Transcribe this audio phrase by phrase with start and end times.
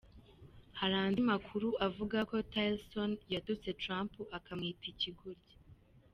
[0.79, 5.51] Hari andi makuru avuga ko Tillerson yatutse Trump akamwita ikigoryi.